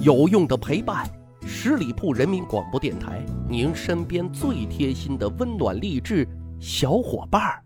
[0.00, 1.06] 有用的陪伴，
[1.46, 6.26] 十里铺人民广播电台，您身边最贴心的温暖励志
[6.58, 7.62] 小伙伴儿。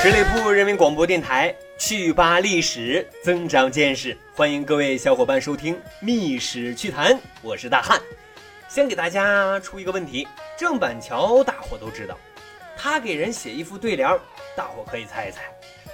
[0.00, 7.12] 十里铺人民广播电台，趣吧历史，增长见识，欢迎各位小伙伴收听《密史趣谈》，
[7.42, 8.00] 我是大汉。
[8.68, 10.26] 先给大家出一个问题：
[10.56, 12.16] 郑板桥大伙都知道，
[12.76, 14.08] 他给人写一副对联，
[14.56, 15.42] 大伙可以猜一猜，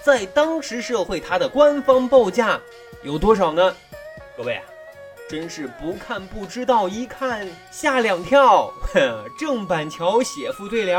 [0.02, 2.60] 在当时社会他的官方报价
[3.02, 3.74] 有多少呢？
[4.36, 4.62] 各位啊，
[5.28, 8.72] 真是不看不知道，一看吓两跳。
[9.38, 10.98] 郑板桥写副对联，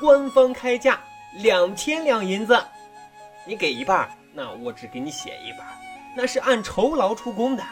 [0.00, 1.00] 官方开价。
[1.42, 2.56] 两千两银子，
[3.44, 5.66] 你给一半，那我只给你写一半，
[6.16, 7.62] 那是按酬劳出工的。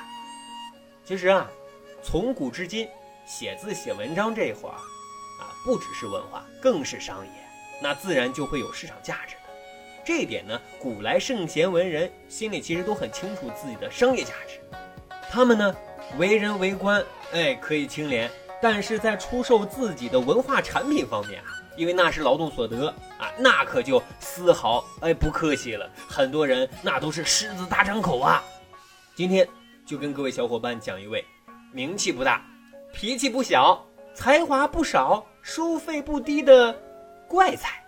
[1.04, 1.48] 其实啊，
[2.02, 2.88] 从古至今，
[3.26, 4.74] 写字写文章这活儿
[5.40, 7.32] 啊，不只是文化，更是商业，
[7.80, 9.40] 那自然就会有市场价值的。
[10.04, 14.60] 这一点呢，古来圣贤文人心里其实都很清楚自己的商业价值。
[15.30, 15.74] 他们呢，
[16.18, 21.58] 为人为官，哎，可以清廉，但是在出售自己的文化产品方面啊。
[21.74, 25.90] 因为那是劳动所得啊，那可就丝毫哎不客气了。
[26.06, 28.44] 很多人那都是狮子大张口啊。
[29.14, 29.48] 今天
[29.86, 31.24] 就跟各位小伙伴讲一位，
[31.72, 32.44] 名气不大，
[32.92, 36.78] 脾气不小，才华不少，收费不低的
[37.26, 37.82] 怪才。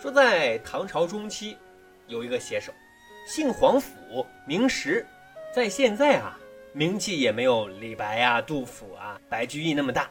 [0.00, 1.58] 说在唐朝中期，
[2.06, 2.72] 有一个写手，
[3.26, 5.04] 姓皇甫，名实，
[5.52, 6.38] 在现在啊，
[6.72, 10.08] 名气也没有李白啊、杜甫啊、白居易那么大，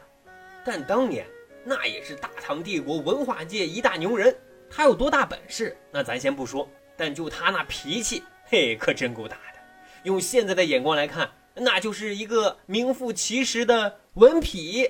[0.64, 1.26] 但当年。
[1.66, 4.36] 那也是大唐帝国文化界一大牛人，
[4.68, 5.74] 他有多大本事？
[5.90, 9.58] 那咱先不说，但就他那脾气，嘿，可真够大的。
[10.02, 14.88] 用现在的眼光来看，那就是一个名副其实的文痞。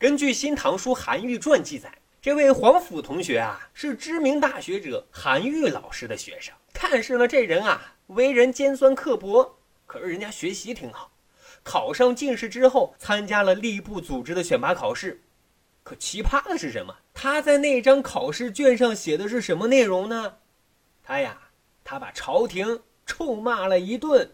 [0.00, 6.52] 根据《新唐书·韩愈传》记载，这位皇甫同学啊，是知名大学者韩愈老师的学生。
[6.72, 11.12] 看似呢，这人啊，为人尖酸刻薄，可是人家学习挺好。
[11.62, 15.22] 考上进士之后，参加了吏部组织的选拔考试。
[15.84, 16.96] 可奇葩的是什么？
[17.14, 20.38] 他在那张考试卷上写的是什么内容呢？
[21.04, 21.38] 他呀，
[21.84, 24.32] 他把朝廷臭骂了一顿。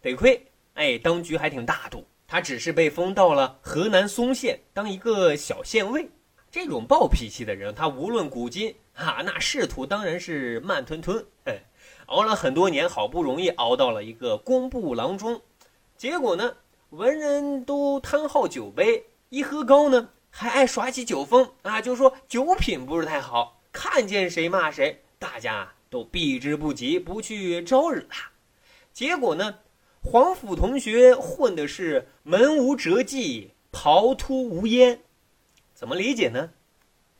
[0.00, 6.10] 得亏，哎，当局还挺大度，他只是被封到了河南嵩县当一个小县尉。
[6.50, 11.24] 这种暴脾气的人，他无论古今啊，那仕途当然是慢吞吞。
[11.46, 11.62] 哎，
[12.06, 15.40] 熬了很多年，好不容易熬到了一个工部郎中。
[15.96, 16.54] 结果呢，
[16.90, 20.10] 文人都贪好酒杯，一喝高呢。
[20.30, 21.80] 还爱耍起酒疯啊！
[21.80, 28.30] 就说酒品不是太好，看见谁骂谁，大家都避之不及，不去招惹他。
[28.92, 29.60] 结果呢，
[30.10, 35.02] 黄甫同学混的是门无辙迹，刨突无烟。
[35.74, 36.48] 怎么理解呢？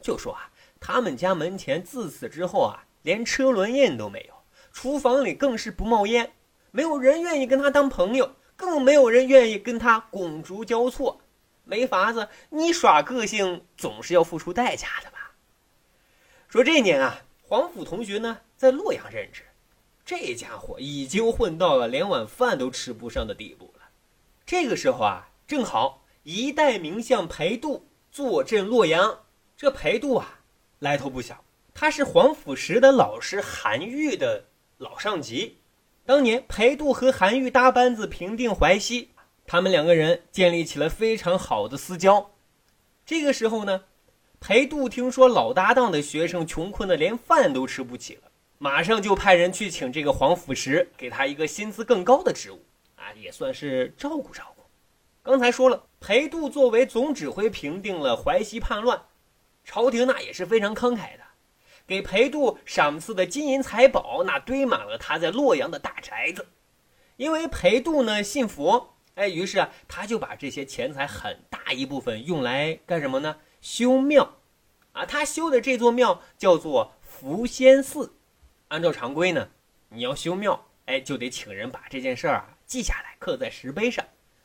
[0.00, 0.50] 就说啊，
[0.80, 4.34] 他们家门前自此之后啊，连车轮印都没有，
[4.72, 6.32] 厨房里更是不冒烟，
[6.70, 11.20] 没有人愿意跟他当朋友，更没有人愿意跟他拱烛交错。
[11.64, 15.32] 没法子，你耍个性总是要付出代价的吧？
[16.48, 19.42] 说这年啊，黄甫同学呢在洛阳任职，
[20.08, 23.90] 这家伙已经混到了连碗饭都吃不上的地步了。
[24.46, 29.24] 这个时候啊，正好一代名相裴度坐镇洛阳。
[29.54, 30.40] 这裴度啊，
[30.78, 34.46] 来头不小，他是黄甫时的老师韩愈的
[34.78, 35.58] 老上级。
[36.06, 39.10] 当年裴度和韩愈搭班子平定淮西。
[39.46, 42.30] 他们两个人建立起了非常好的私交。
[43.04, 43.84] 这个时候呢，
[44.40, 48.27] 裴度听说老搭档的学生穷困的连饭都吃不起了，
[48.58, 52.64] 马上就派人去请这个黄甫石，给他一个薪资更高的职务，
[52.96, 54.64] 啊，也算是照顾照顾。
[55.22, 59.00] 刚才说了，裴度作为总指挥平定了淮西叛乱，
[59.64, 61.22] 朝廷那也是非常慷慨的，
[61.86, 66.48] 给裴度赏赐的金银财宝那堆满了他在洛阳的大宅子。
[67.16, 68.94] 因为裴度呢信佛。
[69.14, 73.38] 哎，于是啊，他就把这些钱财很大一部分用来干什么呢？
[73.60, 74.36] 修庙，
[74.92, 78.14] 啊，他修的这座庙叫做福仙寺。
[78.68, 79.48] 按照常规呢，
[79.88, 84.04] 你要修庙，哎，就得请人把这件事儿啊记下来，刻在石碑上。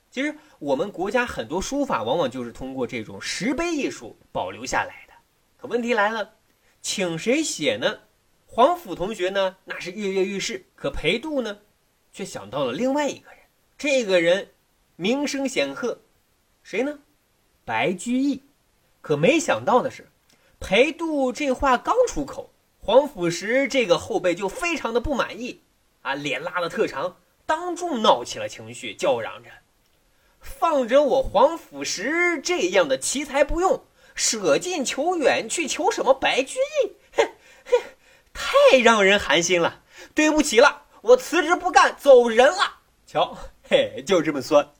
[0.09, 5.13] 其实我们国家很多书法往往就是通过这种石碑艺术保留下来的。
[5.57, 6.33] 可问题来了，
[6.81, 7.99] 请谁写呢？
[8.45, 10.65] 黄甫同学呢，那是跃跃欲试。
[10.75, 11.59] 可裴度呢，
[12.11, 13.39] 却想到了另外一个人，
[13.77, 14.49] 这个人。
[14.95, 15.99] 名声显赫，
[16.61, 16.99] 谁呢？
[17.65, 18.43] 白居易。
[19.01, 20.07] 可没想到的是，
[20.59, 22.52] 裴度这话刚出口，
[22.85, 25.63] 黄甫石这个后辈就非常的不满意，
[26.01, 27.15] 啊，脸拉的特长，
[27.45, 29.49] 当众闹起了情绪，叫嚷着
[30.41, 33.85] ：“放着我黄甫石这样的奇才不用，
[34.15, 36.91] 舍近求远去求什么白居易？
[37.15, 37.25] 哼
[37.63, 37.81] 哼，
[38.33, 39.81] 太让人寒心了。
[40.13, 42.81] 对不起了，我辞职不干，走人了。
[43.07, 43.37] 瞧，
[43.69, 44.73] 嘿，就这么酸。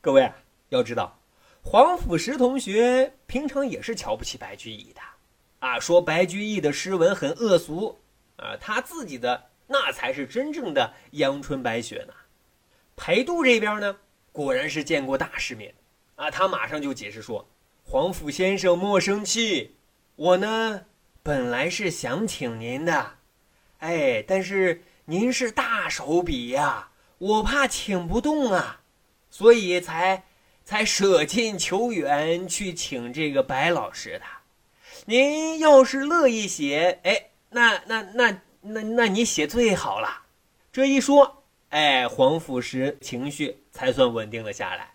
[0.00, 0.36] 各位啊，
[0.68, 1.18] 要知道，
[1.62, 5.00] 黄甫石同学平常也是瞧不起白居易的，
[5.60, 7.98] 啊，说白居易的诗文很恶俗，
[8.36, 12.14] 啊，他自己的那才是真正的阳春白雪呢。
[12.96, 13.96] 裴度这边呢，
[14.32, 15.74] 果然是见过大世面，
[16.16, 17.48] 啊，他马上就解释说
[17.84, 19.76] ：“黄甫先生莫生气，
[20.16, 20.82] 我呢
[21.22, 23.18] 本来是想请您的，
[23.78, 28.82] 哎，但是您是大手笔呀，我怕请不动啊。”
[29.32, 30.24] 所以才，
[30.64, 34.24] 才舍近求远去请这个白老师的。
[35.10, 40.22] 您要是乐意写，哎，那那那那那你写最好了。
[40.70, 44.94] 这一说，哎，黄甫石情绪才算稳定了下来。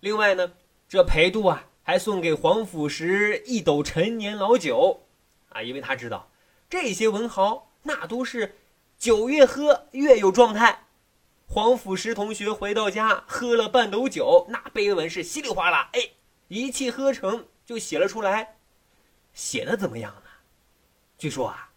[0.00, 0.50] 另外呢，
[0.88, 5.02] 这裴度啊，还送给黄甫石一斗陈年老酒，
[5.50, 6.30] 啊，因为他知道
[6.70, 8.56] 这些文豪那都是
[8.96, 10.86] 酒越喝越有状态。
[11.46, 16.00] 黄甫石同学回到家，喝了半斗酒，那碑文是稀里哗啦，哎，
[16.48, 18.53] 一气呵成就写了出来。
[19.34, 20.30] 写的怎么样呢？
[21.18, 21.70] 据说啊，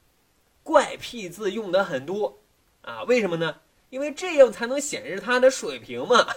[0.64, 2.40] 怪僻字用的很多，
[2.82, 3.60] 啊，为什么呢？
[3.90, 6.28] 因为这样才能显示他的水平嘛。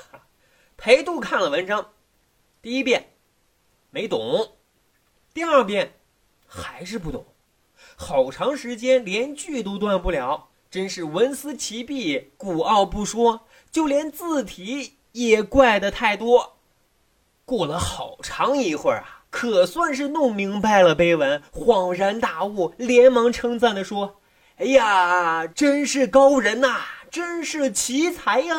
[0.77, 1.93] 裴度看了文章，
[2.63, 3.13] 第一遍
[3.91, 4.57] 没懂，
[5.35, 6.01] 第二遍
[6.47, 7.27] 还是不懂，
[7.97, 10.49] 好长时间连句都断不了。
[10.71, 16.59] 真是文思齐璧，古奥不说，就连字体也怪的太多。
[17.45, 24.21] 过了好长一会儿啊，可算是弄明白了碑文，恍然大悟，连忙称赞的说
[24.59, 26.81] ：“哎呀，真是高人呐，
[27.11, 28.57] 真是奇才呀！”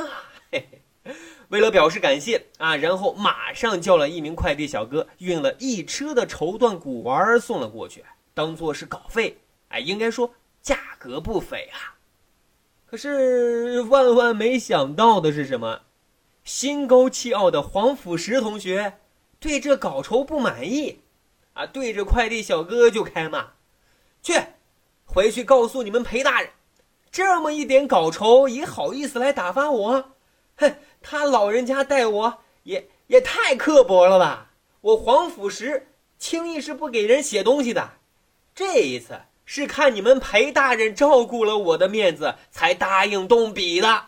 [0.51, 0.67] 嘿
[1.03, 1.13] 嘿，
[1.49, 8.03] 为了表示感谢啊，然后马上叫了一名快递小哥，运了一车的绸缎古玩送了过去，
[8.33, 9.37] 当做是稿费。
[9.67, 11.99] 哎，应该说价格不菲啊。
[12.85, 15.81] 可是万万没想到的是什么？
[16.43, 18.93] 心高气傲的黄甫石同学
[19.41, 21.01] 对这稿酬不满意，
[21.53, 23.53] 啊，对着快递小哥就开骂
[24.23, 24.39] ：“去，
[25.03, 26.51] 回去告诉你们裴大人，
[27.11, 30.11] 这么一点稿酬也好意思来打发我？
[30.55, 34.51] 哼，他老人家待我也也太刻薄了吧！
[34.79, 35.87] 我黄甫石
[36.17, 37.93] 轻易是不给人写东西的，
[38.55, 44.05] 这一次。”是看你们裴大人照顾了我的面子，才答应动笔的。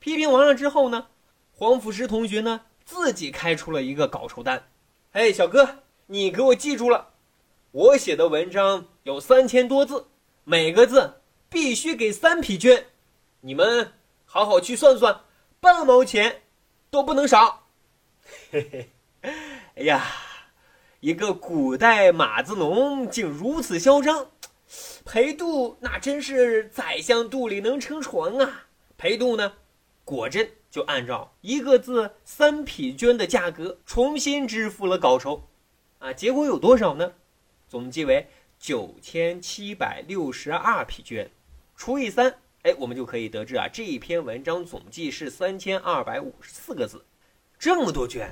[0.00, 1.06] 批评完了之后呢，
[1.52, 4.68] 黄甫石同学呢自己开出了一个稿酬单。
[5.12, 7.08] 哎，小哥，你给我记住了，
[7.72, 10.06] 我写的文章有三千多字，
[10.44, 12.84] 每个字必须给三匹绢。
[13.40, 13.92] 你们
[14.24, 15.20] 好好去算算，
[15.60, 16.42] 半毛钱
[16.88, 17.66] 都不能少。
[18.50, 18.90] 嘿嘿，
[19.74, 20.06] 哎呀，
[21.00, 24.30] 一个古代马子农竟如此嚣张。
[25.04, 28.66] 裴度那真是宰相肚里能撑船啊！
[28.96, 29.52] 裴度呢，
[30.04, 35.48] 果真就按照一个字三匹绢的价格重新支付了稿酬，
[36.00, 37.14] 啊，结果有多少呢？
[37.66, 38.26] 总计为
[38.58, 41.28] 九千七百六十二匹绢，
[41.76, 47.06] 除以三，哎，我们就可以得知啊，这一篇文章总计是三千二百五十四个字，
[47.58, 48.28] 这么多绢，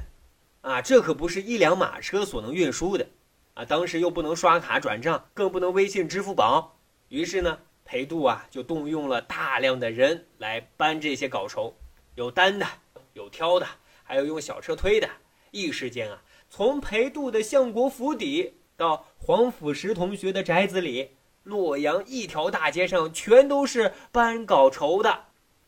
[0.61, 3.07] 啊，这可不是一辆马车所能运输的。
[3.55, 6.77] 啊，当时又不能刷卡转账，更不能微信、支付宝，
[7.09, 11.75] 于是呢，裴度啊就动用了大量的人来搬这些稿酬，
[12.15, 12.67] 有担的，
[13.13, 13.67] 有挑的，
[14.03, 15.09] 还有用小车推的。
[15.51, 21.11] 一时间啊，从裴度的相国府邸到黄甫石同学的宅子里，
[21.43, 25.27] 洛阳一条大街上全都是搬稿酬的。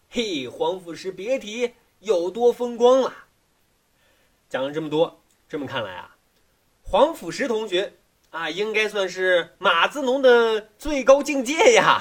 [0.09, 3.13] 嘿，黄甫石别提有多风光了。
[4.49, 6.17] 讲了这么多，这么看来啊。
[6.83, 7.95] 黄甫石同学
[8.31, 12.01] 啊，应该算是马字农的最高境界呀！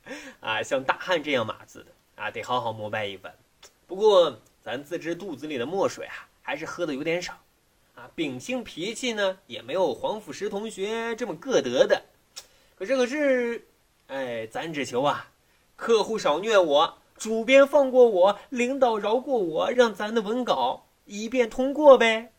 [0.40, 3.34] 啊，像大汉这样码字的啊，得好好膜拜一番。
[3.92, 4.34] 不过，
[4.64, 7.34] 咱自知肚子里的墨水啊，还是喝的有点少
[7.94, 8.08] 啊。
[8.14, 12.00] 秉性脾气呢，也没有黄甫石同学这么个得的。
[12.74, 13.66] 可是，可是，
[14.06, 15.28] 哎，咱只求啊，
[15.76, 22.32] 客户少虐我，主编放过我，领导饶过我，让咱的文稿一遍通过呗。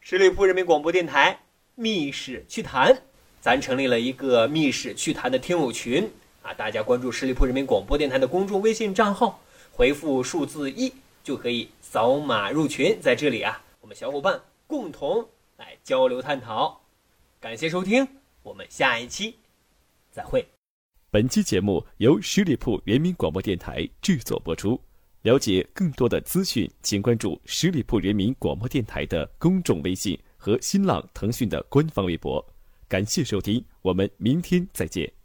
[0.00, 1.32] 十里铺人民广播电台
[1.74, 2.92] 《密室趣谈》，
[3.40, 6.12] 咱成立了一个《密室趣谈》的听友群
[6.42, 6.52] 啊！
[6.52, 9.40] 大家关注十里铺人民广播电台的公众微信账号，
[9.78, 10.92] 回复数字一
[11.22, 12.98] 就可以扫码入群。
[13.00, 15.24] 在这里啊，我们小伙伴共同
[15.56, 16.80] 来交流探讨。
[17.38, 18.04] 感谢收听，
[18.42, 19.36] 我们下一期
[20.10, 20.44] 再会。
[21.12, 24.80] 本期节目由十里铺人民广播电台制作播出。
[25.22, 32.44] 了解更多的资讯，请关注十里铺人民广播电台的公众微信和新浪、腾讯的官方微博。
[32.88, 35.17] 感谢收听，我们明天再见。